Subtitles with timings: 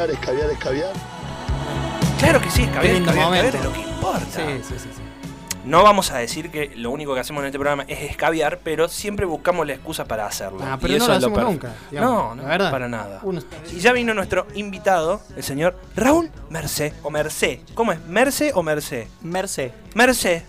[0.00, 0.92] caviar, es caviar, es caviar.
[2.18, 3.56] Claro que sí, es caviar, es caviar, momento.
[3.58, 4.20] es lo que importa.
[4.30, 4.88] Sí, sí, sí.
[4.94, 5.02] sí.
[5.64, 8.88] No vamos a decir que lo único que hacemos en este programa es escabiar, pero
[8.88, 10.58] siempre buscamos la excusa para hacerlo.
[10.62, 11.72] Ah, Y pero no eso lo es lo hacemos nunca.
[11.90, 12.70] digamos, No, no, la verdad.
[12.70, 13.20] para nada.
[13.22, 17.60] Uno- Y ya vino nuestro invitado, el señor Raúl Mercé, o Mercé.
[17.74, 18.00] ¿Cómo es?
[18.06, 19.08] ¿Mercé o Mercé?
[19.20, 19.72] Mercé.
[19.94, 20.44] Mercé.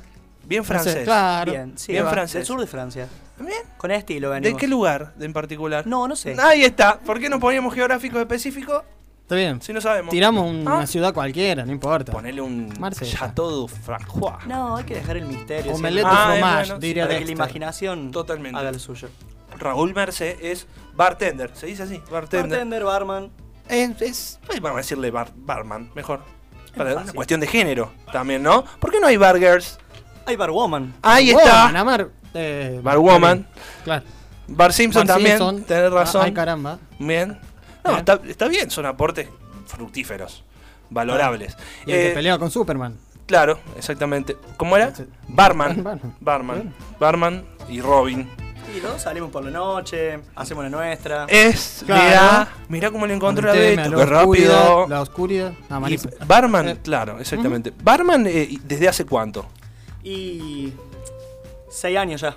[0.46, 1.04] Bien no francés.
[1.04, 1.52] claro.
[1.52, 2.34] Bien, sí, Bien francés.
[2.36, 3.08] Del sur de Francia.
[3.40, 3.62] Bien.
[3.78, 4.60] Con estilo ¿De venimos.
[4.60, 5.86] qué lugar en particular?
[5.88, 6.36] No, no sé.
[6.40, 7.00] Ahí está.
[7.00, 8.84] ¿Por qué no poníamos geográficos específicos
[9.32, 9.62] Está bien.
[9.62, 10.12] si no sabemos?
[10.12, 10.88] Tiramos una Ah.
[10.88, 12.12] ciudad cualquiera, no importa.
[12.12, 13.18] Ponele un Marsella.
[13.18, 14.46] Chateau de Francois.
[14.46, 15.72] No, hay que dejar el misterio.
[15.74, 17.38] Omelette siempre, Ah, de es fromage, bueno, sí, diría para que la Dexter.
[17.38, 18.60] imaginación Totalmente.
[18.60, 19.08] haga lo suyo.
[19.58, 21.52] Raúl Mercé es bartender.
[21.54, 22.02] ¿Se dice así?
[22.12, 22.50] Bartender.
[22.50, 23.32] Bartender, barman.
[23.70, 26.22] Es, es- pues vamos a decirle bar- barman, mejor.
[26.76, 27.16] Para una fácil.
[27.16, 28.66] cuestión de género también, ¿no?
[28.82, 29.78] ¿Por qué no hay burgers?
[30.26, 30.94] Hay barwoman.
[31.02, 31.80] Ahí Woman, está.
[31.80, 33.48] Amar, eh, Barwoman.
[33.86, 34.04] Claro.
[34.48, 35.38] Bar Simpson Bar también.
[35.38, 35.64] Simpson.
[35.64, 36.22] Tenés razón.
[36.22, 36.80] Ah, Ay, caramba.
[37.00, 37.40] Bien.
[37.84, 39.28] No, está, está bien, son aportes
[39.68, 40.44] fructíferos,
[40.90, 41.56] valorables.
[41.86, 42.98] Y el que Eh, peleaba con Superman.
[43.26, 44.36] Claro, exactamente.
[44.58, 44.92] ¿Cómo era?
[45.28, 45.84] Barman.
[46.20, 46.74] Barman.
[47.00, 47.44] Barman.
[47.70, 48.30] Y Robin.
[48.76, 51.26] Y luego salimos por la noche, hacemos la nuestra.
[51.28, 52.04] Es, Claro.
[52.04, 54.88] mirá, mirá cómo le encontró la la qué oscuridad, rápido.
[54.88, 55.54] La oscuridad.
[55.70, 56.00] Ah, Y.
[56.26, 56.78] Barman, Eh.
[56.82, 57.74] claro, exactamente.
[57.84, 59.46] Barman, eh, ¿y ¿desde hace cuánto?
[60.04, 60.74] Y.
[61.70, 62.36] Seis años ya.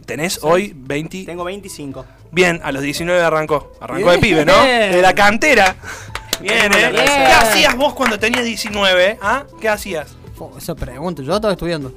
[0.00, 1.24] ¿Tenés hoy 20?
[1.24, 2.04] Tengo 25.
[2.32, 3.72] Bien, a los 19 arrancó.
[3.80, 4.20] Arrancó de Bien.
[4.20, 4.62] pibe, ¿no?
[4.62, 5.76] De la cantera.
[6.40, 6.90] Bien, ¿eh?
[6.90, 7.04] Bien.
[7.04, 9.18] ¿Qué hacías vos cuando tenías 19?
[9.22, 9.44] ¿Ah?
[9.60, 10.14] ¿Qué hacías?
[10.36, 11.92] Fo, Esa pregunta, yo estaba estudiando.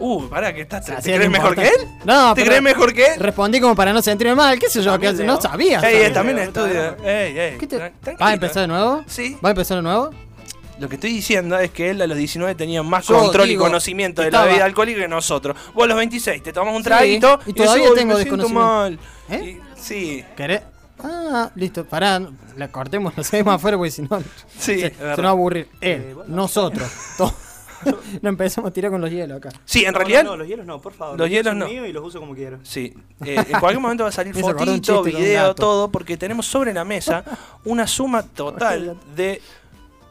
[0.00, 0.84] Uh, pará, que estás.
[0.84, 1.88] ¿Te, sea, te sí, crees mejor que él?
[2.04, 3.20] No, ¿Te crees mejor que él?
[3.20, 5.80] Respondí como para no sentirme mal, qué sé yo, que También no sabía.
[5.80, 6.90] Ey, también bien, estudia.
[6.90, 7.58] está Ey, ey.
[7.58, 8.16] ¿Qué te- tran- tranquilo.
[8.24, 9.04] ¿Va a empezar de nuevo?
[9.08, 9.36] Sí.
[9.44, 10.10] ¿Va a empezar de nuevo?
[10.78, 13.62] Lo que estoy diciendo es que él a los 19 tenía más Yo control digo,
[13.64, 15.56] y conocimiento de la bebida alcohólica que nosotros.
[15.74, 18.18] Vos a los 26 te tomas un Sí, traguito y todavía decís, "Uy, tengo me
[18.20, 18.64] desconocimiento".
[18.64, 18.98] mal.
[19.30, 19.58] ¿Eh?
[19.76, 20.62] Y- sí, ¿Querés?
[21.00, 24.20] Ah, listo, pará, no, la cortemos, la seguimos afuera porque si no
[24.58, 24.80] sí.
[24.80, 25.68] se, nos va a aburrir.
[25.80, 26.34] Él, Eh, bueno.
[26.36, 27.34] nosotros, todos.
[28.22, 29.50] no empezamos a tirar con los hielos acá.
[29.64, 30.24] Sí, en No, realidad.
[30.24, 31.16] No, no, los hielos no, por favor.
[31.16, 31.68] Los hielos no.
[31.68, 32.58] míos y los uso como quiero.
[32.64, 32.92] Sí,
[33.24, 36.84] eh, en cualquier momento va a salir fotito, chiste video, todo, porque tenemos sobre la
[36.84, 37.22] mesa
[37.64, 39.40] una suma total de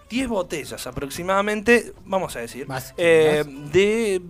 [0.09, 3.71] 10 botellas aproximadamente, vamos a decir, Más, eh, más.
[3.71, 4.21] de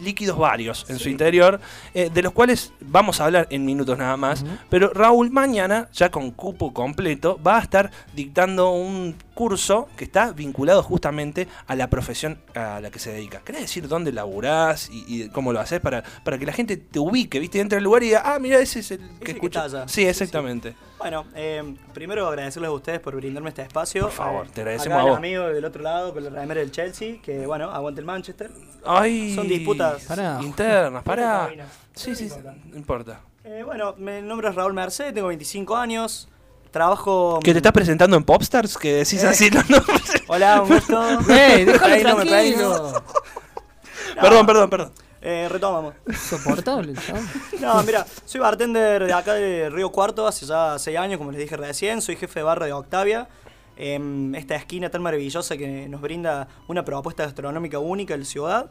[0.00, 1.60] líquidos varios en su interior,
[1.92, 6.10] eh, de los cuales vamos a hablar en minutos nada más, pero Raúl mañana, ya
[6.10, 11.88] con cupo completo, va a estar dictando un curso que está vinculado justamente a la
[11.88, 13.38] profesión a la que se dedica.
[13.44, 16.98] ¿Querés decir dónde laburás y, y cómo lo haces para, para que la gente te
[16.98, 19.86] ubique, viste, entre el lugar y diga, ah, mira, ese es el que que escucha.
[19.86, 20.74] Sí, exactamente.
[20.98, 21.62] Bueno, eh,
[21.94, 24.02] primero agradecerles a ustedes por brindarme este espacio.
[24.02, 25.18] Por favor, Eh, te agradecemos acá a el vos.
[25.18, 28.50] amigo del otro lado con la remera del Chelsea, que bueno, aguante el Manchester.
[28.84, 30.02] Ay, Son disputas.
[30.06, 30.40] Pará.
[30.42, 31.48] internas, pará.
[31.94, 32.28] sí, sí,
[32.72, 33.20] no importa.
[33.44, 36.28] Eh, bueno, mi nombre es Raúl Merced, tengo 25 años.
[36.70, 37.40] Trabajo.
[37.42, 38.76] ¿Que te estás presentando en Popstars?
[38.76, 39.28] Que decís Eh.
[39.28, 40.02] así los nombres.
[40.26, 41.02] Hola, un gusto.
[41.30, 43.02] ¡Ey, déjalo tranquilo!
[44.20, 44.92] Perdón, perdón, perdón.
[45.20, 45.94] Eh, retomamos.
[46.06, 47.22] Insoportable, chaval.
[47.60, 51.40] No, mira, soy bartender de acá de Río Cuarto hace ya 6 años, como les
[51.40, 52.00] dije recién.
[52.02, 53.28] Soy jefe de barra de Octavia.
[53.76, 58.70] em, esta esquina tan maravillosa que nos brinda una propuesta gastronómica única en la ciudad.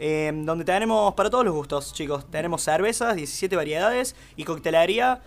[0.00, 2.24] em, donde tenemos para todos los gustos, chicos.
[2.30, 5.20] Tenemos cervezas, 17 variedades y coctelería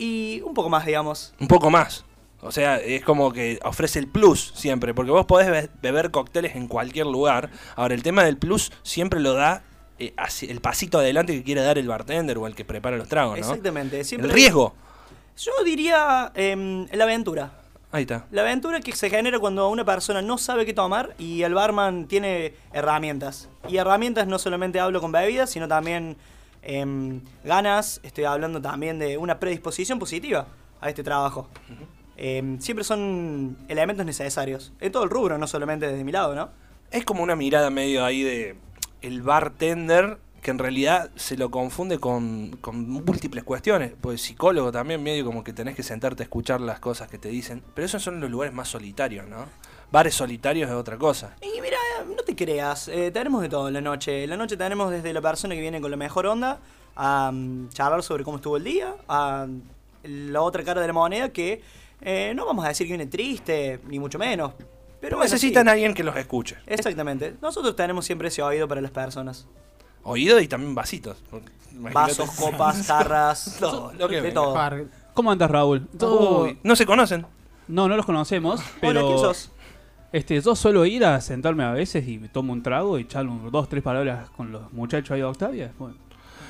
[0.00, 1.34] y un poco más, digamos.
[1.38, 2.04] Un poco más.
[2.42, 6.56] O sea, es como que ofrece el plus siempre, porque vos podés be- beber cócteles
[6.56, 7.50] en cualquier lugar.
[7.76, 9.62] Ahora, el tema del plus siempre lo da
[9.98, 10.14] eh,
[10.48, 13.44] el pasito adelante que quiere dar el bartender o el que prepara los tragos, ¿no?
[13.44, 14.02] Exactamente.
[14.04, 14.74] Siempre, El riesgo.
[15.36, 17.52] Yo diría em, la aventura.
[17.92, 18.24] Ahí está.
[18.30, 22.06] La aventura que se genera cuando una persona no sabe qué tomar y el barman
[22.06, 23.48] tiene herramientas.
[23.68, 26.16] Y herramientas no solamente hablo con bebidas, sino también
[26.62, 28.00] em, ganas.
[28.02, 30.46] Estoy hablando también de una predisposición positiva
[30.80, 31.48] a este trabajo.
[32.16, 34.72] Em, siempre son elementos necesarios.
[34.80, 36.50] En todo el rubro, no solamente desde mi lado, ¿no?
[36.90, 38.56] Es como una mirada medio ahí de
[39.00, 43.92] el bartender que en realidad se lo confunde con, con múltiples cuestiones.
[44.00, 47.28] Pues psicólogo también, medio como que tenés que sentarte a escuchar las cosas que te
[47.28, 47.62] dicen.
[47.74, 49.46] Pero esos son los lugares más solitarios, ¿no?
[49.92, 51.34] Bares solitarios es otra cosa.
[51.42, 51.76] Y mira,
[52.06, 54.22] no te creas, eh, tenemos de todo en la noche.
[54.24, 56.60] En la noche tenemos desde la persona que viene con la mejor onda
[56.94, 59.46] a mm, charlar sobre cómo estuvo el día, a
[60.04, 61.60] la otra cara de la moneda que
[62.02, 64.52] eh, no vamos a decir que viene triste, ni mucho menos.
[65.00, 65.68] Pero bueno, necesitan sí.
[65.68, 66.58] a alguien que los escuche.
[66.66, 67.34] Exactamente.
[67.42, 69.46] Nosotros tenemos siempre ese oído para las personas.
[70.04, 71.16] Oído y también vasitos.
[71.72, 74.34] imagínate- Vasos, copas, jarras, Todo, lo que de venga.
[74.34, 74.56] todo.
[75.14, 75.88] ¿Cómo andas, Raúl?
[75.98, 77.26] Todo- Uy, no se conocen.
[77.66, 79.50] No, no los conocemos, Hola, pero ¿quién sos?
[80.12, 83.32] Este, yo suelo ir a sentarme a veces y me tomo un trago y charlo
[83.32, 85.72] un- dos, tres palabras con los muchachos ahí de Octavia.
[85.78, 85.96] Bueno,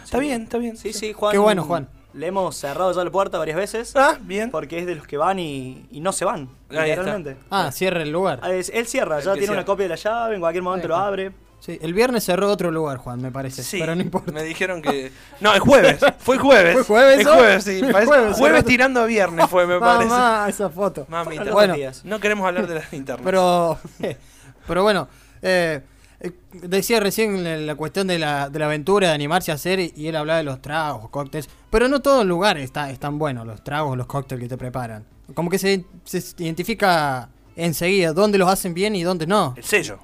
[0.05, 0.77] Está bien, está bien.
[0.77, 1.31] Sí, sí, Juan.
[1.33, 1.89] Qué bueno, Juan.
[2.15, 3.95] Le hemos cerrado ya la puerta varias veces.
[3.95, 4.51] Ah, bien.
[4.51, 6.49] Porque es de los que van y, y no se van.
[6.71, 7.03] Ahí está.
[7.03, 7.37] literalmente.
[7.51, 8.41] Ah, cierra el lugar.
[8.45, 9.61] Él cierra, El ya tiene cierra.
[9.61, 11.31] una copia de la llave, en cualquier momento lo abre.
[11.61, 13.63] Sí, el viernes cerró otro lugar, Juan, me parece.
[13.63, 14.33] Sí, Pero no importa.
[14.33, 15.13] Me dijeron que.
[15.41, 15.99] No, es jueves.
[16.19, 16.73] Fue jueves.
[16.75, 17.81] ¿Fue jueves, Es jueves, sí.
[17.93, 20.09] Parece- jueves, jueves tirando a viernes fue, me parece.
[20.09, 21.07] Mamá, esa foto.
[21.09, 22.05] Los Bueno, días.
[22.05, 23.25] No queremos hablar de las internas.
[23.25, 23.79] Pero,
[24.67, 25.09] pero bueno,
[25.43, 25.83] eh,
[26.21, 29.81] eh, decía recién la, la cuestión de la, de la aventura, de animarse a hacer,
[29.81, 31.49] y, él hablaba de los tragos, cócteles.
[31.71, 35.05] Pero no todo el lugar está, están buenos, los tragos, los cócteles que te preparan.
[35.35, 39.53] Como que se, se identifica enseguida dónde los hacen bien y dónde no.
[39.57, 39.99] El sello.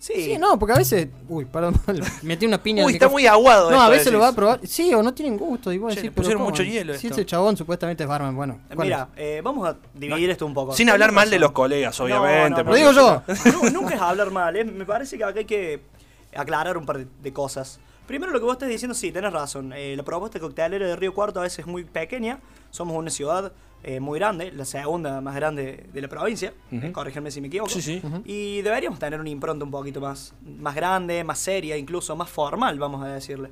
[0.00, 1.08] Sí, Sí, no, porque a veces.
[1.28, 1.74] Uy, perdón,
[2.22, 3.70] metí una piña Uy, en el está muy aguado.
[3.70, 4.58] No, esto, a veces lo va a probar.
[4.66, 5.70] Sí, o no tienen gusto.
[5.74, 7.20] Y vos Che, decís, le pero pusieron mucho hielo Si esto.
[7.20, 8.60] ese chabón supuestamente es barman, bueno.
[8.74, 10.72] ¿cuál Mira, eh, vamos a dividir esto un poco.
[10.74, 12.64] Sin hablar mal de los colegas, obviamente.
[12.64, 12.70] no, no.
[12.70, 13.22] Lo digo yo.
[13.62, 14.64] Nu- Nunca es hablar mal, ¿eh?
[14.64, 15.82] me parece que acá hay que
[16.34, 17.78] aclarar un par de, de cosas.
[18.06, 19.72] Primero, lo que vos estás diciendo, sí, tenés razón.
[19.74, 22.40] Eh, la propuesta coctelera de Río Cuarto a veces es muy pequeña.
[22.70, 26.52] Somos una ciudad eh, muy grande, la segunda más grande de la provincia.
[26.70, 26.86] Ujú.
[26.86, 27.70] eh, corrígeme si me equivoco.
[27.70, 28.02] Sí, sí.
[28.24, 32.78] Y deberíamos tener una impronta un poquito más, más grande, más seria, incluso más formal,
[32.78, 33.50] vamos a decirle.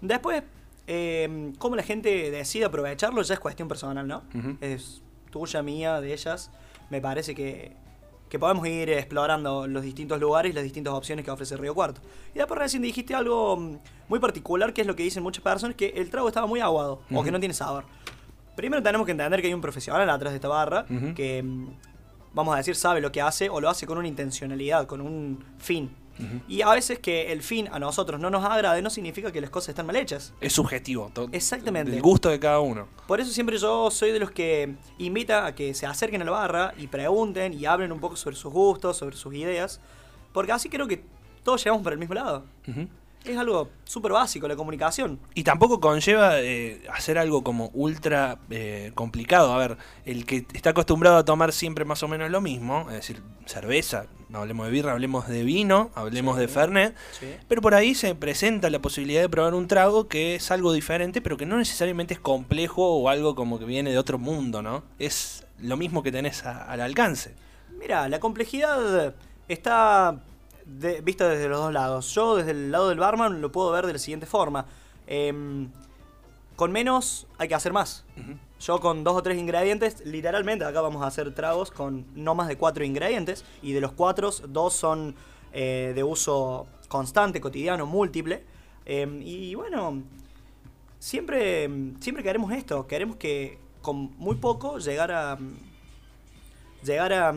[0.00, 0.42] Después,
[0.86, 4.22] eh, cómo la gente decide aprovecharlo ya es cuestión personal, ¿no?
[4.34, 4.56] Ujú.
[4.60, 5.00] Es
[5.30, 6.50] tuya, mía, de ellas.
[6.90, 7.72] Me parece que,
[8.28, 12.00] que podemos ir explorando los distintos lugares y las distintas opciones que ofrece Río Cuarto.
[12.34, 13.78] Y después recién dijiste algo mm,
[14.08, 17.00] muy particular, que es lo que dicen muchas personas, que el trago estaba muy aguado
[17.10, 17.24] o Ujú.
[17.24, 17.84] que no tiene sabor.
[18.56, 20.84] Primero tenemos que entender que hay un profesional atrás de esta barra
[21.14, 21.68] que, mm,
[22.34, 25.44] vamos a decir, sabe lo que hace o lo hace con una intencionalidad, con un
[25.58, 25.90] fin.
[26.46, 29.50] Y a veces que el fin a nosotros no nos agrade no significa que las
[29.50, 30.32] cosas están mal hechas.
[30.40, 31.10] Es subjetivo.
[31.32, 31.90] Exactamente.
[31.90, 32.86] Del gusto de cada uno.
[33.08, 36.30] Por eso siempre yo soy de los que invita a que se acerquen a la
[36.30, 39.80] barra y pregunten y hablen un poco sobre sus gustos, sobre sus ideas.
[40.32, 41.02] Porque así creo que
[41.42, 42.44] todos llegamos para el mismo lado.
[42.68, 42.88] Ujú.
[43.24, 45.20] Es algo súper básico la comunicación.
[45.34, 49.52] Y tampoco conlleva eh, hacer algo como ultra eh, complicado.
[49.52, 52.96] A ver, el que está acostumbrado a tomar siempre más o menos lo mismo, es
[52.96, 56.96] decir, cerveza, no hablemos de birra, hablemos de vino, hablemos de Fernet,
[57.48, 61.20] pero por ahí se presenta la posibilidad de probar un trago que es algo diferente,
[61.20, 64.82] pero que no necesariamente es complejo o algo como que viene de otro mundo, ¿no?
[64.98, 67.34] Es lo mismo que tenés a- al alcance.
[67.78, 69.14] Mira, la complejidad
[69.48, 70.22] está
[70.66, 72.14] de- vista desde los dos lados.
[72.14, 74.66] Yo desde el lado del barman lo puedo ver de la siguiente forma.
[75.06, 75.68] Em,
[76.56, 78.04] con menos hay que hacer más.
[78.60, 82.46] Yo con dos o tres ingredientes, literalmente acá vamos a hacer tragos con no más
[82.48, 85.14] de cuatro ingredientes y de los cuatro, dos son
[85.52, 88.44] eh, de uso constante, cotidiano, múltiple.
[88.86, 90.02] Em, y bueno,
[90.98, 91.68] siempre,
[92.00, 95.38] siempre queremos esto, queremos que con muy poco llegar a
[96.84, 97.34] llegar a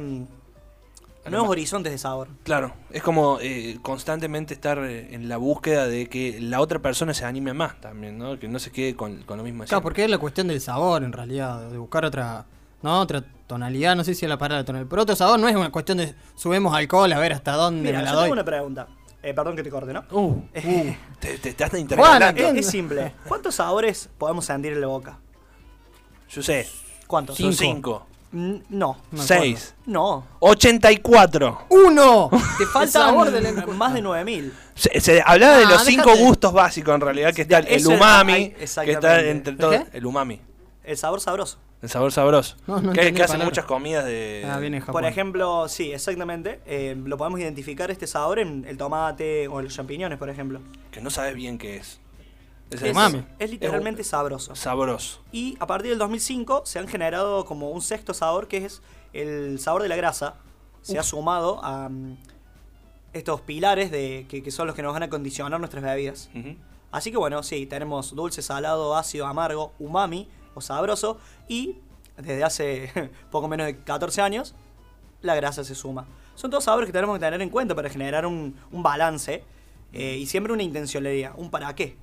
[1.31, 2.27] nuevos horizontes de sabor.
[2.43, 7.13] Claro, es como eh, constantemente estar eh, en la búsqueda de que la otra persona
[7.13, 8.37] se anime más también, ¿no?
[8.39, 9.59] Que no se quede con, con lo mismo.
[9.63, 9.83] Claro, siempre.
[9.83, 12.45] porque es la cuestión del sabor en realidad, de buscar otra,
[12.81, 15.55] no, otra tonalidad, no sé si es la palabra tonalidad, pero otro sabor no es
[15.55, 18.23] una cuestión de subimos alcohol a ver hasta dónde Mira, me la yo doy.
[18.25, 18.87] tengo una pregunta.
[19.23, 20.03] Eh, perdón que te corte, ¿no?
[20.11, 22.35] Uh, uh, Eh, te, te estás Juan, intercalando.
[22.35, 22.49] ¿qué?
[22.49, 23.13] es, es simple.
[23.27, 25.17] ¿Cuántos sabores podemos sentir en la boca?
[26.29, 26.67] Yo sé,
[27.07, 27.35] ¿Cuántos?
[27.37, 28.05] son Cinco.
[28.31, 28.97] No.
[29.11, 29.23] Me acuerdo.
[29.23, 30.25] seis, No.
[30.39, 31.65] 84.
[31.69, 32.29] ¡Uno!
[32.57, 34.53] Te faltan sabor del encu- más de 9000.
[34.75, 36.23] Se, se hablaba de Ah, los cinco déjate.
[36.25, 39.07] gustos básicos en realidad, que está el, Eso umami, que exactamente.
[39.07, 39.85] está entre ¿El todo, qué?
[39.97, 40.41] el umami,
[40.83, 41.57] El sabor sabroso.
[41.81, 42.57] el sabor sabroso.
[42.67, 43.45] No, no que entendí que la hace palabra.
[43.51, 44.45] muchas comidas de...
[44.49, 45.01] Ah, viene en Japón.
[45.01, 46.59] Por ejemplo, sí, exactamente.
[46.65, 50.59] eh, lo podemos identificar este sabor en el tomate o en los champiñones, por ejemplo.
[50.91, 51.99] Que no sabes bien qué es.
[52.69, 53.23] Es, Es, Umami.
[53.39, 54.55] es literalmente sabroso.
[54.55, 55.21] sabroso.
[55.31, 58.81] Y a partir del 2005 se han generado como un sexto sabor que es
[59.13, 60.35] el sabor de la grasa.
[60.81, 62.17] Se ha sumado a mm,
[63.13, 66.29] estos pilares de, que, que son los que nos van a condicionar nuestras bebidas.
[66.91, 71.17] Así que bueno, sí, tenemos dulce, salado, ácido, amargo, umami o sabroso.
[71.47, 71.77] Y
[72.17, 74.55] desde hace poco menos de 14 años,
[75.21, 76.07] la grasa se suma.
[76.35, 79.43] Son todos sabores que tenemos que tener en cuenta para generar un, un balance
[79.93, 81.97] eh, y siempre una intencionalidad, un para qué.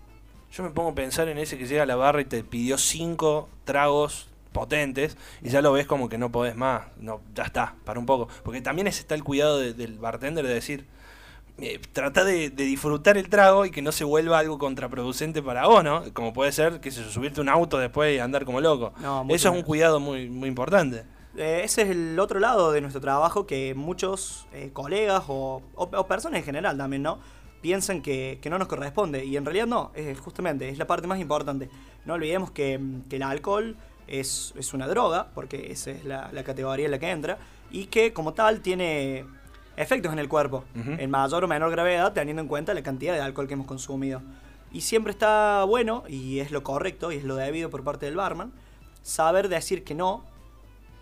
[0.52, 2.76] Yo me pongo a pensar en ese que llega a la barra y te pidió
[2.78, 6.82] cinco tragos potentes y ya lo ves como que no podés más.
[6.98, 8.28] No, ya está, para un poco.
[8.42, 10.84] Porque también ese está el cuidado de- del bartender de decir,
[11.58, 15.66] eh, trata de, de disfrutar el trago y que no se vuelva algo contraproducente para
[15.66, 16.02] vos, ¿no?
[16.12, 18.92] Como puede ser, que se subirte un auto después y andar como loco.
[19.00, 21.04] No, Eso es un cuidado muy, muy importante.
[21.34, 25.90] Eh, ese es el otro lado de nuestro trabajo que muchos eh, colegas o, o-
[25.96, 27.20] o personas en general también, ¿no?
[27.62, 31.06] Piensan que, que no nos corresponde y en realidad no, es justamente, es la parte
[31.06, 31.70] más importante.
[32.04, 32.78] No olvidemos que,
[33.08, 33.76] que el alcohol
[34.08, 37.38] es, es una droga, porque esa es la, la categoría en la que entra,
[37.70, 39.24] y que como tal tiene
[39.76, 43.20] efectos en el cuerpo, en mayor o menor gravedad, teniendo en cuenta la cantidad de
[43.20, 44.20] alcohol que hemos consumido.
[44.70, 48.16] Y siempre está bueno, y es lo correcto, y es lo debido por parte del
[48.16, 48.52] barman,
[49.02, 50.24] saber decir que no.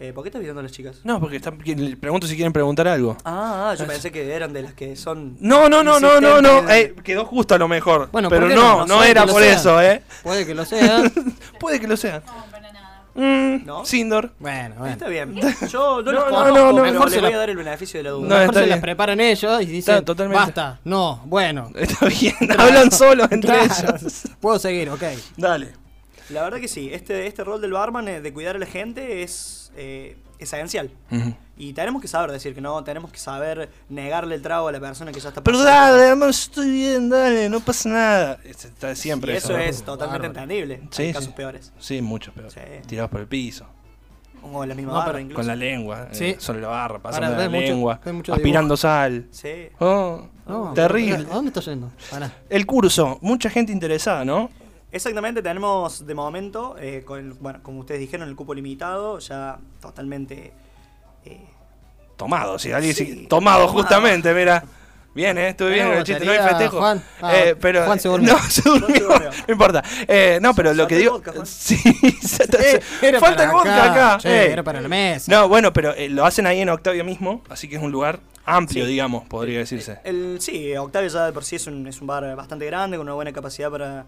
[0.02, 0.97] Eh, ¿Por qué estás viendo a las chicas?
[1.04, 3.19] No, porque están, le pregunto si quieren preguntar algo.
[3.23, 5.37] Ah, yo pensé que eran de las que son.
[5.40, 6.71] No, no, no, no, no, no.
[6.71, 8.09] eh, quedó justo a lo mejor.
[8.11, 8.87] Bueno, ¿por pero qué no, no?
[8.87, 9.52] no, No era que lo por sea.
[9.54, 10.02] eso, ¿eh?
[10.23, 11.02] Puede que lo sea.
[11.61, 12.23] Puede que lo sea.
[12.26, 13.04] No, para nada.
[13.14, 13.85] Mm, ¿No?
[13.85, 14.33] Sindor.
[14.38, 14.92] bueno, bueno.
[14.95, 15.35] Está bien.
[15.69, 17.40] Yo no, No, los no, conozco, no, no, pero mejor le se voy la- a
[17.40, 18.23] dar el beneficio de la duda.
[18.23, 18.71] No, Mejor está se bien.
[18.71, 20.45] las preparan ellos y dicen, Está totalmente.
[20.47, 21.71] basta, no, bueno.
[21.76, 24.23] Está bien, hablan solos entre Claro, ellos.
[24.40, 25.02] Puedo seguir, ok.
[25.37, 25.73] Dale.
[26.30, 29.23] La verdad que sí, este, este rol del barman eh, de cuidar a la gente
[29.25, 30.90] es eh, esencial.
[31.10, 31.34] Ujú.
[31.56, 34.80] Y tenemos que saber decir que no, tenemos que saber negarle el trago a la
[34.80, 38.38] persona que ya está Pero dale, hermano, estoy bien, dale, no pasa nada.
[38.44, 40.42] Está siempre Y eso es totalmente Bárbaro.
[40.42, 40.88] entendible.
[40.90, 41.14] Sí, Hay sí.
[41.14, 41.72] casos peores.
[41.78, 42.50] Sí, mucho peor.
[42.50, 42.60] Sí.
[42.86, 43.66] Tirados por el piso.
[44.42, 45.36] O en la misma No, barra pero incluso.
[45.36, 46.08] Con la lengua.
[46.12, 46.24] Sí.
[46.24, 48.00] eh, sobre la barra, pasando Ahora, la ves mucho- lengua.
[48.32, 49.26] aspirando sal.
[49.30, 49.68] Sí.
[49.80, 51.26] Oh, No, terrible.
[51.30, 51.90] ¿A dónde estás yendo?
[52.10, 52.32] Pará.
[52.48, 54.48] El curso, mucha gente interesada, ¿no?
[54.92, 59.59] Exactamente, tenemos de momento, eh, con el- bueno, como ustedes dijeron, el cupo limitado, ya
[59.80, 60.52] totalmente...
[61.25, 61.40] eh,
[62.16, 63.68] Tomado, si alguien Sí, tomado, tomado.
[63.68, 64.62] justamente, mira.
[65.14, 66.78] Bien, eh, estuve bien en el chiste, no hay festejo.
[66.78, 67.02] Juan.
[67.23, 68.32] Ah, Eh, pero, Juan se durmió.
[68.37, 69.09] No, se durmió.
[69.09, 69.82] No importa.
[70.06, 71.12] Eh, no, pero lo que digo.
[71.12, 71.47] vodka, Juan.
[71.47, 72.44] sí, se-
[72.76, 74.18] Eh, era falta el vodka acá.
[74.18, 74.52] Che, eh.
[74.52, 75.32] era para la mesa.
[75.32, 78.20] No, bueno, pero eh, lo hacen ahí en Octavia mismo, así que es un lugar
[78.44, 78.90] amplio, Sí.
[78.90, 79.99] digamos, podría decirse.
[80.04, 83.06] El, sí, Octavio ya de por sí es un, es un bar bastante grande, con
[83.06, 84.04] una buena capacidad para,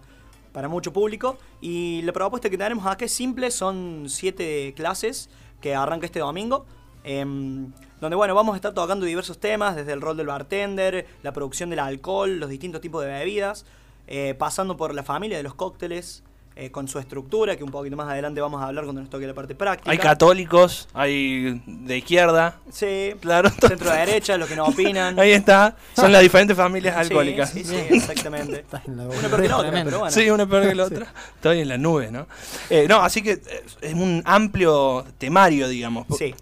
[0.53, 1.37] para mucho público.
[1.59, 5.29] Y la propuesta que tenemos acá es simple, son siete clases
[5.59, 6.65] que arranca este domingo.
[7.05, 11.33] em, donde bueno, vamos a estar tocando diversos temas, desde el rol del bartender, la
[11.33, 13.65] producción del alcohol, los distintos tipos de bebidas,
[14.07, 16.23] eh, pasando por la familia de los cócteles,
[16.55, 19.25] eh, con su estructura, que un poquito más adelante vamos a hablar cuando nos toque
[19.25, 19.89] la parte práctica.
[19.91, 23.49] Hay católicos, hay de izquierda, Sí, claro.
[23.49, 25.19] centro derecha, los que no opinan.
[25.19, 27.49] Ahí está, son las diferentes familias Sí, alcohólicas.
[27.49, 27.87] Sí, sí, Bien.
[27.91, 28.59] exactamente.
[28.59, 30.11] Estás en la Una peor que la otra, pero bueno.
[30.11, 31.13] Sí, una peor que la otra.
[31.35, 32.27] Estoy en la nube, ¿no?
[32.69, 36.05] Eh, no, así que eh, es un amplio temario, digamos.
[36.17, 36.33] Sí.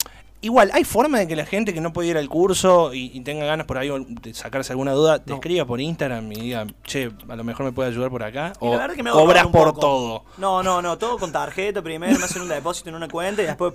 [0.44, 3.22] Igual, ¿hay forma de que la gente que no puede ir al curso y, y
[3.22, 3.90] tenga ganas por ahí
[4.22, 5.36] de sacarse alguna duda, te No.
[5.36, 8.54] escriba por Instagram y diga, che, a lo mejor me puede ayudar por acá?
[8.60, 9.80] Y O la que me cobras por poco.
[9.80, 10.24] todo.
[10.38, 13.46] No, no, no, todo con tarjeta primero, me hacen un depósito en una cuenta y
[13.46, 13.74] después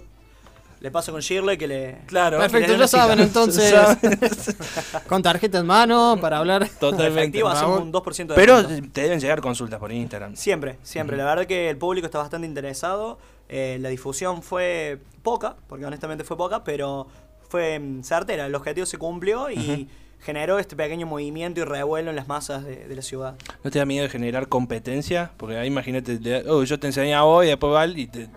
[0.80, 1.98] le paso con Shirley que le...
[2.06, 2.38] Claro.
[2.38, 3.72] Perfecto, ya saben entonces.
[5.08, 6.68] Con tarjeta en mano para hablar.
[6.80, 7.40] Totalmente.
[7.46, 10.36] Hacemos un 2% de Pero te deben llegar consultas por Instagram.
[10.36, 11.16] Siempre, siempre.
[11.16, 13.18] La verdad que el público está bastante interesado.
[13.48, 17.08] Eh, la difusión fue poca, porque honestamente fue poca, pero
[17.48, 18.46] fue mm, certera.
[18.46, 19.88] El objetivo se cumplió y
[20.20, 23.34] generó este pequeño movimiento y revuelo en las masas de, de la ciudad.
[23.64, 25.30] ¿No te da miedo de generar competencia?
[25.36, 28.28] Porque ahí imagínate, oh, yo te enseñé a vos y después Val y te,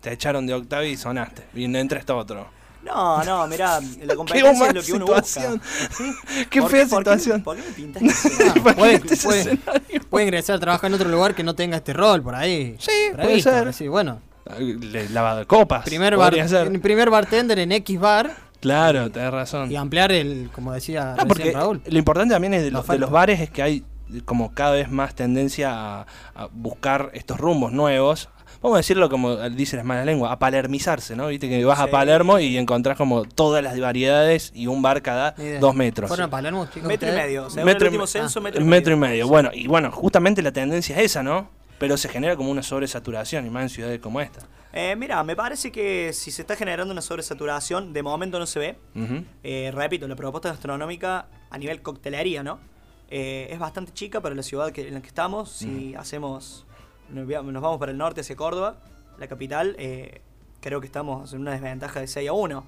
[0.00, 1.42] te echaron de Octavio y sonaste.
[1.54, 2.46] Y no entra este otro.
[2.84, 5.60] No, no, mirá, la competencia es lo que uno situación.
[5.60, 6.46] busca.
[6.50, 7.42] Qué ¿Por fea situación.
[7.42, 8.28] ¿Por qué me pintas así?
[8.60, 10.00] Puede, Imagínate ese puede- escenario.
[10.10, 12.74] puede ingresar a trabajar en otro lugar que no tenga este rol por ahí.
[12.80, 13.72] Sí, puede ser.
[13.74, 14.20] Sí, bueno.
[15.10, 15.84] Lavado de copas.
[15.84, 19.70] Primer, bar, el primer bartender en X bar Claro, tenés razón.
[19.72, 21.82] y ampliar el, como decía No, recién porque Raúl.
[21.84, 23.84] lo importante también es de, los- de los bares es que hay
[24.24, 28.28] como cada vez más tendencia a, a buscar estos rumbos nuevos.
[28.60, 31.26] Vamos a decirlo como dicen las malas lenguas, a palermizarse, ¿no?
[31.26, 31.88] Viste que vas a.
[31.88, 36.06] Palermo y encontrás como todas las variedades y un bar cada dos metros.
[36.08, 36.86] ¿Fueron a Palermo, chicos?
[36.86, 37.50] Metro y medio.
[37.50, 39.10] Según Metro y el último me- censo, ah, metro y metro y medio.
[39.14, 39.28] medio.
[39.28, 41.48] Bueno, y bueno, justamente la tendencia es esa, ¿no?
[41.82, 44.46] Pero se genera como una sobresaturación, y más en ciudades como esta.
[44.72, 48.60] Eh, mira, me parece que si se está generando una sobresaturación, de momento no se
[48.60, 48.78] ve.
[49.42, 52.60] Eh, repito, la propuesta gastronómica a nivel coctelería, ¿no?
[53.10, 55.50] Eh, es bastante chica para la ciudad que, en la que estamos.
[55.50, 56.66] Si hacemos,
[57.10, 58.76] nos, vamos para el norte hacia Córdoba,
[59.18, 60.20] la capital, eh,
[60.60, 62.64] creo que estamos en una desventaja de 6 a 1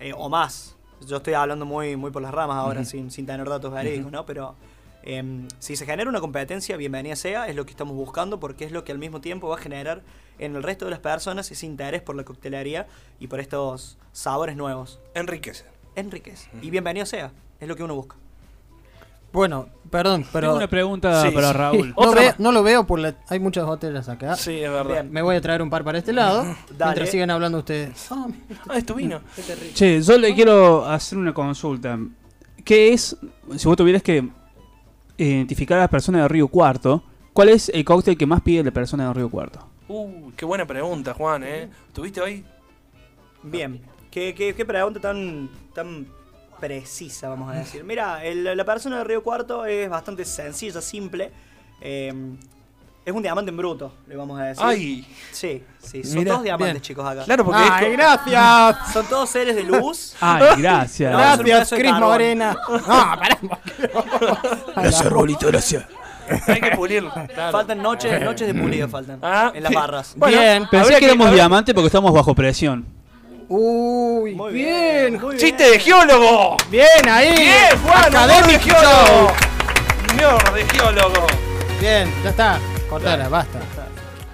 [0.00, 0.76] eh, o más.
[1.06, 4.26] Yo estoy hablando muy, muy por las ramas ahora, sin, sin tener datos verídicos, ¿no?
[4.26, 4.56] Pero
[5.02, 8.72] em, si se genera una competencia, bienvenida sea, es lo que estamos buscando, porque es
[8.72, 10.02] lo que al mismo tiempo va a generar
[10.38, 12.86] en el resto de las personas ese interés por la coctelería
[13.20, 14.98] y por estos sabores nuevos.
[15.14, 15.64] Enriquece.
[15.94, 16.48] Enriquez.
[16.62, 18.16] Y bienvenido sea, es lo que uno busca.
[19.32, 21.54] Bueno, perdón, pero Tengo una pregunta Sí, para sí.
[21.56, 21.94] Raúl.
[21.96, 24.36] no, ve- lo veo porque hay muchas botellas acá.
[24.36, 24.92] Sí, es verdad.
[24.92, 25.10] Bien.
[25.10, 26.84] Me voy a traer un par para este lado Dale.
[26.90, 28.08] mientras sigan hablando ustedes.
[28.10, 28.26] Ah,
[28.68, 29.22] Ah, es tu vino.
[29.34, 29.72] qué terrible.
[29.72, 31.98] Che, yo le quiero hacer una consulta.
[32.62, 33.16] ¿Qué es,
[33.56, 34.28] si vos tuvieras que
[35.18, 37.02] identificar a la persona de Río Cuarto,
[37.32, 39.66] cuál es el cóctel que más pide la persona de Río Cuarto?
[39.88, 41.68] Uh, qué buena pregunta, Juan, ¿eh?
[41.92, 42.44] ¿Tuviste hoy?
[43.42, 43.80] Bien.
[44.10, 46.06] ¿Qué, qué, qué pregunta tan, tan
[46.60, 47.82] precisa, vamos a decir?
[47.84, 51.30] Mira, el- la persona de Río Cuarto es bastante sencilla, simple.
[51.80, 52.12] Eh,
[53.04, 54.62] es un diamante en bruto, le vamos a decir.
[54.64, 56.82] Ay, Sí, sí, son Mira, todos diamantes, bien.
[56.82, 57.24] chicos, acá.
[57.24, 58.76] claro, porque es Ay, gracias.
[58.92, 60.14] Son todos seres de luz.
[60.20, 61.12] Ay, gracias.
[61.38, 61.92] No, Gracias, Cris.
[61.94, 62.56] Morena.
[62.68, 63.38] No, pará.
[64.76, 65.84] Gracias, Rolito, gracias.
[66.46, 67.12] Hay que pulirlo.
[67.34, 67.52] claro.
[67.52, 69.18] Faltan noches, noches de pulido, faltan.
[69.22, 70.14] Ah, en las barras.
[70.16, 70.68] Bueno, Bien.
[70.70, 72.86] Pensé que éramos diamante porque estamos bajo presión.
[73.48, 75.20] Uy, Muy bien.
[75.20, 76.56] muy ¡Chiste de geólogo!
[76.70, 77.34] Bien ahí.
[77.36, 78.10] ¡Bien, Juan!
[78.10, 78.60] de Académico.
[78.64, 79.32] geólogo!
[80.14, 81.26] ¡Humor de geólogo!
[81.80, 82.58] Bien, ya está.
[82.92, 83.58] Cortala, basta.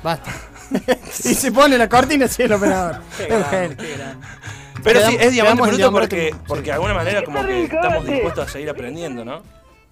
[0.03, 0.33] Basta.
[1.07, 3.01] y se pone la cortina así el operador.
[3.17, 4.27] Qué grande, qué grande.
[4.83, 6.45] Pero Quedamos- sí, es diamante bruto diamante porque, bruto.
[6.49, 9.43] porque de alguna manera como que estamos dispuestos a seguir aprendiendo, ¿no?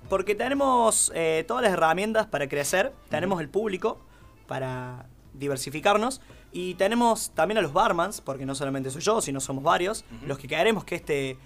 [0.08, 4.00] Porque tenemos eh, todas las herramientas para crecer, tenemos el público
[4.48, 6.20] para diversificarnos
[6.52, 10.38] y tenemos también a los barmans, porque no solamente soy yo, sino somos varios, los
[10.38, 11.36] que queremos que este,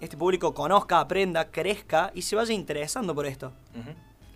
[0.00, 3.52] este público conozca, aprenda, crezca y se vaya interesando por esto.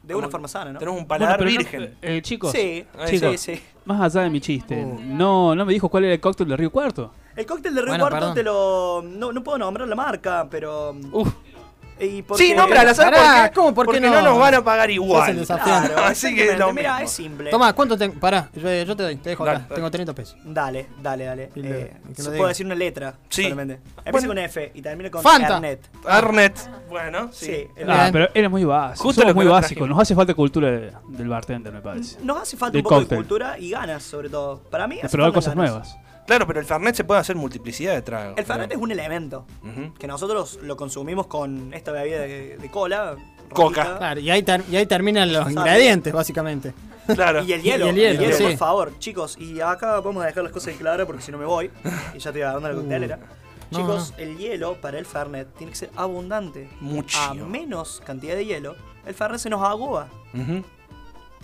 [0.07, 0.79] De una forma sana, ¿no?
[0.79, 1.95] Tenemos un Bueno, paladar pero no- virgen.
[2.03, 3.63] eh, chicos, Sí, chicos, sí, sí.
[3.87, 4.99] más allá de mi chiste, Uh.
[5.03, 7.11] no, no me dijo cuál era el cóctel de Río Cuarto.
[7.35, 8.35] El cóctel de Río Bueno, Cuarto perdón.
[8.35, 9.03] te lo...
[9.05, 10.95] No, no puedo nombrar la marca, pero...
[11.11, 11.33] Uf.
[12.01, 13.55] Y porque- Sí, nómbrala, ¿sabes Pará, por qué?
[13.55, 13.75] ¿cómo?
[13.75, 14.15] ¿Por qué Porque no?
[14.15, 15.31] no nos van a pagar Es igual.
[15.31, 15.65] el desafío.
[15.65, 17.05] Claro, Así que es lo Mira, mismo.
[17.07, 17.51] es simple.
[17.51, 18.15] Toma, ¿cuánto tengo?
[18.21, 19.67] Pará, yo, yo te doy, te dejo Dale, acá.
[19.69, 19.75] dale.
[19.77, 20.37] Tengo 30 pesos.
[20.45, 21.51] Dale, dale, dale.
[21.55, 23.43] Eh, se puede decir una letra Sí.
[23.45, 23.75] solamente.
[23.75, 24.29] Empieza Bueno.
[24.29, 25.55] con F y termina con Fanta.
[25.57, 25.81] Ernet.
[26.07, 26.71] Arnet.
[26.89, 27.47] Bueno, sí.
[27.47, 29.05] Sí, el- Ah, pero era muy básico.
[29.05, 29.89] Justo Somos muy trajimos.
[29.89, 32.19] Nos hace falta cultura de- del bartender, me parece.
[32.23, 33.09] Nos hace falta Del un poco cóctel.
[33.11, 34.61] de cultura y ganas, sobre todo.
[34.71, 35.71] Para mí, De hace probar falta cosas ganas.
[35.71, 35.99] nuevas.
[36.27, 38.39] Claro, pero el Fernet se puede hacer multiplicidad de tragos.
[38.39, 39.47] El Fernet es un elemento
[39.99, 43.17] que nosotros lo consumimos con esta bebida de, de cola.
[43.53, 43.83] Coca.
[43.85, 45.53] rojita, Claro, y ahí, ter- y ahí terminan los Sabe.
[45.53, 46.73] ingredientes, básicamente.
[47.15, 47.43] Claro.
[47.45, 48.43] Y el hielo, Y el hielo, sí.
[48.45, 48.99] por favor.
[48.99, 51.71] Chicos, y acá vamos a dejar las cosas claras porque si no me voy.
[52.15, 53.19] Y ya estoy agarrando la coctelera.
[53.71, 56.69] No, Chicos, el hielo para el Fernet tiene que ser abundante.
[56.81, 57.19] Mucho.
[57.21, 58.75] A menos cantidad de hielo,
[59.07, 60.09] el Fernet se nos agua.
[60.33, 60.65] Ujú.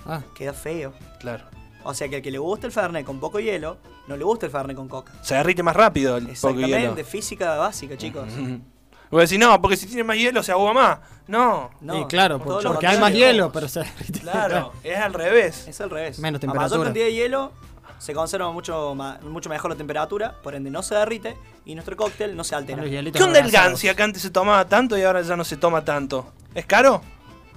[0.07, 0.95] Ah, Queda feo.
[1.21, 1.45] Claro.
[1.85, 3.77] O sea que al que le gusta el Fernet con poco hielo,
[4.11, 5.13] no le gusta el Fernet con coca.
[5.23, 6.29] Se derrite más rápido el.
[6.29, 8.29] Exactamente, física básica, chicos.
[9.11, 10.99] Voy a decir, no, porque si tiene más hielo se agua más.
[11.27, 11.71] No.
[11.81, 13.83] No, y claro, por- porque hay más hielo, pero se
[14.21, 15.67] Claro, es al revés.
[15.67, 16.19] Es al revés.
[16.21, 16.85] Menos A mayor temperatura.
[16.85, 17.53] cantidad de hielo,
[17.99, 22.37] se conserva mucho, mucho mejor la temperatura, por ende no se derrite y nuestro cóctel
[22.37, 22.85] no se altera.
[22.85, 23.51] ¿Qué onda el.
[23.51, 26.33] Gancia que antes se tomaba tanto y ahora ya no se toma tanto?
[26.55, 27.03] ¿Es caro?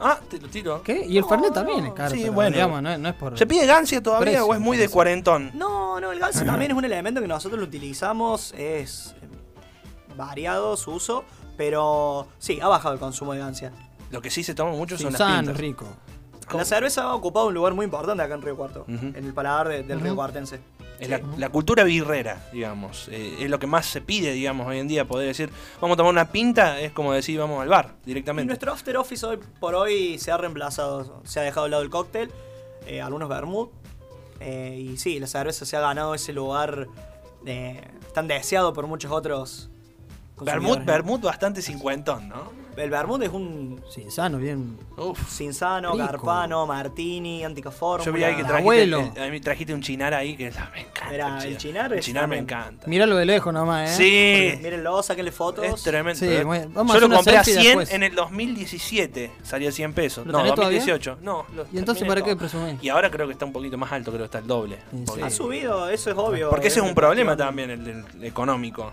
[0.04, 0.84] Ah, te lo tiro.
[0.84, 1.06] ¿Qué?
[1.06, 2.12] Y el Fernet también es caro.
[2.13, 2.52] Sí, pero, bueno.
[2.52, 3.38] digamos, no, es- no es por.
[3.38, 5.52] ¿Se pide Gancia todavía Precio, o es muy de cuarentón?
[5.54, 9.28] No, no, el gas también es un elemento que nosotros lo utilizamos, es eh,
[10.16, 11.24] variado su uso,
[11.58, 13.72] pero sí, ha bajado el consumo de gancia.
[14.12, 15.58] Lo que sí se toma mucho Sí, son las pintas.
[15.58, 15.86] rico.
[16.54, 19.70] La cerveza ha ocupado un lugar muy importante acá en Río Cuarto, en el paladar
[19.70, 20.06] de- del Ujú.
[20.06, 20.60] Río Cuartense.
[21.00, 23.10] Es la, la cultura birrera, digamos.
[23.12, 25.06] Eh, es lo que más se pide, digamos, hoy en día.
[25.06, 25.50] Poder decir,
[25.82, 28.48] vamos a tomar una pinta, es como decir, vamos al bar Y directamente.
[28.48, 31.90] nuestro after office hoy por hoy se ha reemplazado, se ha dejado de lado el
[31.90, 32.32] cóctel,
[32.88, 33.70] eh, algunos vermouth,
[34.40, 36.88] eh, y sí, la cerveza se ha ganado ese lugar
[37.46, 37.82] eh,
[38.14, 39.70] tan deseado por muchos otros.
[40.38, 40.46] Vermut,
[40.78, 40.92] consumidores, ¿no?
[40.94, 42.62] Vermut bastante cincuentón, ¿no?
[42.76, 44.78] El vermouth es un Sí, sano, bien.
[44.98, 45.20] Uf.
[45.30, 46.06] Cinzano, Rico.
[46.06, 48.06] Garpano, Martini, Antica Fórmula.
[48.06, 49.12] Yo vi ahí que trajiste, abuelo.
[49.20, 51.10] a mí trajiste un chinar ahí que me encanta.
[51.12, 52.88] Mirá, el chinar El es chinar me encanta.
[52.88, 54.56] Míralo de lejos nomás, ¿eh?
[54.58, 55.66] Sí, Mírenlo, sáquenle fotos.
[55.66, 56.20] es tremendo.
[56.20, 56.44] Sí, eh.
[56.44, 57.94] muy- vamos a Yo lo compré a selfie 100 después.
[57.94, 59.32] en el 2017.
[59.44, 60.26] Salía 100 pesos.
[60.26, 60.80] ¿Lo No, tenés todavía?
[60.80, 61.18] 2018.
[61.22, 62.82] No, ¿Y entonces para qué presumís?
[62.84, 64.78] Y ahora creo que está un poquito más alto, creo que está el doble.
[64.92, 65.22] Sí, sí.
[65.22, 66.50] Ha subido, eso es obvio.
[66.50, 68.92] porque ese es un Eh, problema también, el económico.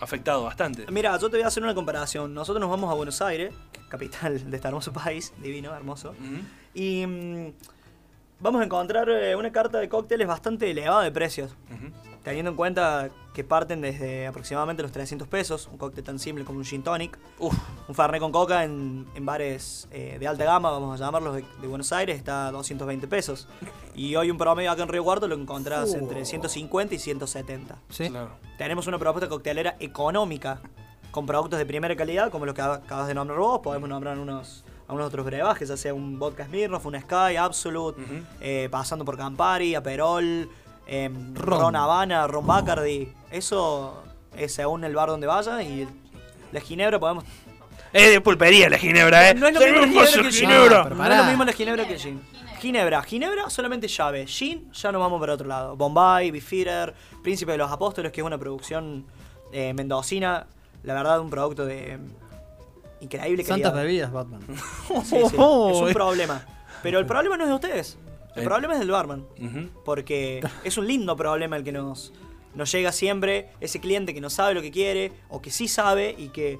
[0.00, 0.86] Afectado bastante.
[0.90, 2.32] Mira, yo te voy a hacer una comparación.
[2.32, 3.52] Nosotros nos vamos a Buenos Aires,
[3.88, 6.14] capital de este hermoso país, divino, hermoso.
[6.74, 7.52] Y mm,
[8.40, 11.54] vamos a encontrar eh, una carta de cócteles bastante elevada de precios.
[12.30, 16.58] Teniendo en cuenta que parten desde aproximadamente los 300 pesos, un cóctel tan simple como
[16.58, 17.54] un gin tonic, Uf,
[17.88, 21.44] un Fernet con coca en, en bares eh, de alta gama, vamos a llamarlos, de,
[21.60, 23.48] de Buenos Aires, está a 220 pesos.
[23.96, 25.96] Y hoy un promedio acá en Río Cuarto lo encontrás Uh.
[25.98, 27.76] entre 150 y 170.
[27.88, 28.08] Sí.
[28.10, 28.30] claro.
[28.58, 30.60] Tenemos una propuesta coctelera económica,
[31.10, 33.58] con productos de primera calidad, como los que acabas de nombrar vos.
[33.60, 38.00] Podemos nombrar unos, algunos otros brebajes, ya sea un vodka Smirnoff, un Sky, Absolute,
[38.40, 40.48] eh, pasando por Campari, Aperol,
[40.90, 41.60] em, Ron.
[41.60, 43.12] Ron Habana, Ron Bacardi.
[43.30, 44.02] Eso
[44.36, 45.88] es según el bar donde vaya y
[46.52, 47.24] la ginebra podemos...
[47.92, 49.34] Es de pulpería la ginebra, ¿eh?
[49.34, 50.84] No es lo mismo la ginebra que ginebra.
[50.84, 52.22] No, No es lo mismo la ginebra que el gin.
[52.60, 54.26] Ginebra, ginebra solamente llave.
[54.26, 55.76] Gin ya nos vamos para otro lado.
[55.76, 59.06] Bombay, Beefeater, Príncipe de los Apóstoles, que es una producción
[59.52, 60.46] eh, mendocina.
[60.82, 62.00] La verdad, un producto de em,
[63.00, 63.82] increíble Santas calidad.
[63.82, 64.40] bebidas, Batman.
[64.46, 66.44] Sí, sí, es un problema.
[66.82, 67.98] Pero el problema no es de ustedes.
[68.36, 69.26] El problema es del barman.
[69.84, 72.12] Porque es un lindo problema el que nos,
[72.54, 73.50] nos llega siempre.
[73.60, 76.58] Ese cliente que no sabe lo que quiere o que sí sabe y que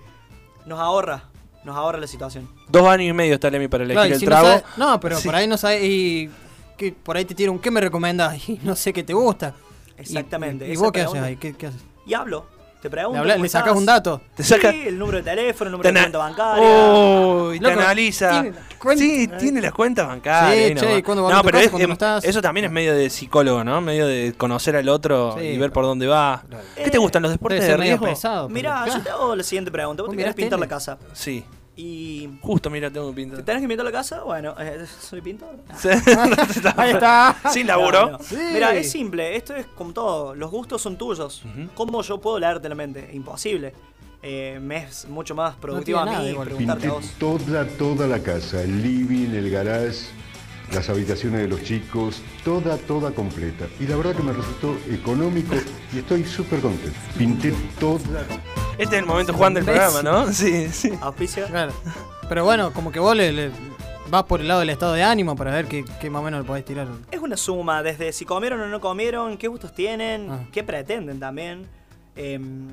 [0.66, 1.24] nos ahorra.
[1.64, 2.48] Nos ahorra la situación.
[2.68, 4.46] Dos años y medio está Lemmy para elegir Claro, el si trago.
[4.48, 5.28] No, sabe- no, pero Sí.
[5.28, 5.86] por ahí no sabe.
[5.86, 6.30] Y
[6.78, 8.48] que por ahí te tira un ¿qué me recomendás?
[8.48, 9.54] Y no sé qué te gusta.
[9.98, 10.66] Exactamente.
[10.72, 11.36] ¿Y, vos qué haces ahí?
[11.36, 11.82] ¿Qué, qué haces?
[12.06, 12.46] Y hablo.
[12.80, 13.12] Te pregunto.
[13.14, 14.20] Le, habla- cómo le sacas un dato.
[14.34, 16.64] Te saca- Sí, el número de teléfono, el número Te de cuenta bancaria.
[16.66, 18.30] Oh, y te analiza.
[18.42, 20.54] tiene cuenta- sí, tiene las cuentas bancarias.
[20.54, 20.98] Sí, ahí che, nomás.
[20.98, 22.24] ¿y cuándo vas a no, pero casa, es- cuándo no em, estás?
[22.24, 23.80] eso también es medio de psicólogo, ¿no?
[23.82, 26.42] Medio de conocer al otro Sí, y ver por dónde va.
[26.74, 28.06] ¿Qué te Eh, gustan los deportes de riesgo?
[28.06, 28.48] pesado.
[28.48, 30.02] Mirá, claro, yo te hago la siguiente pregunta.
[30.02, 30.98] Vos Vos te querés mirás pintar la casa.
[31.12, 31.44] Sí.
[31.76, 32.28] Y.
[32.42, 33.42] Justo, mira, tengo que ¿Te pintar.
[33.44, 34.22] tenés que pintar la casa?
[34.22, 35.56] Bueno, eh, soy pintor.
[35.78, 35.88] Sí.
[36.76, 37.36] Ahí está.
[37.52, 38.06] Sin laburo.
[38.10, 38.24] No, no.
[38.24, 38.36] Sí.
[38.52, 39.36] Mira, es simple.
[39.36, 40.34] Esto es como todo.
[40.34, 41.42] Los gustos son tuyos.
[41.74, 43.10] ¿Cómo yo puedo leerte la mente?
[43.12, 43.72] Imposible.
[44.22, 47.06] Eh, me es mucho más productivo a mí preguntarte Pinté a vos.
[47.18, 50.08] toda, toda la casa, el living, el garage,
[50.74, 53.66] las habitaciones de los chicos, toda, toda completa.
[53.80, 55.54] Y la verdad que me resultó económico
[55.94, 56.98] y estoy súper contento.
[57.16, 58.26] Pinté toda.
[58.82, 60.26] Este es el momento Juan del programa, ¿no?
[60.32, 60.92] Sí, sí.
[61.00, 61.46] Auspicia.
[61.46, 61.72] Claro.
[62.28, 63.50] Pero bueno, como que vos le, le-
[64.08, 66.40] vas por el lado del estado de ánimo para ver qué, qué más o menos
[66.40, 66.88] le podés tirar.
[67.10, 70.38] Es una suma, desde si comieron o no comieron, qué gustos tienen, Ah.
[70.52, 71.66] qué pretenden también.
[72.16, 72.68] Em,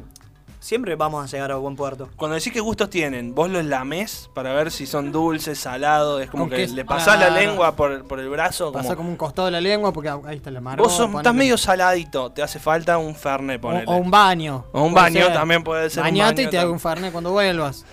[0.60, 2.10] siempre vamos a llegar a buen puerto.
[2.16, 6.22] Cuando decís qué gustos tienen, vos los lamés para ver si son dulces, salados.
[6.22, 6.76] Es como Con que queso.
[6.76, 8.72] le pasás la lengua por, por el brazo.
[8.72, 10.82] Pasa Como, como un costado de la lengua porque ahí está la mano.
[10.84, 13.86] vos sos- estás medio saladito, te hace falta un fernet, o, ponele.
[13.88, 14.66] o un baño.
[14.72, 15.34] O un Puede baño ser.
[15.34, 17.86] también puede ser un Bañate baño y te hago un farne cuando vuelvas.